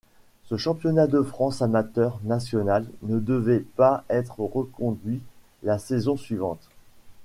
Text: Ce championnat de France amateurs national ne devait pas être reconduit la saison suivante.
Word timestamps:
Ce 0.45 0.57
championnat 0.57 1.05
de 1.05 1.21
France 1.21 1.61
amateurs 1.61 2.19
national 2.23 2.87
ne 3.03 3.19
devait 3.19 3.59
pas 3.75 4.03
être 4.09 4.39
reconduit 4.39 5.21
la 5.61 5.77
saison 5.77 6.17
suivante. 6.17 6.71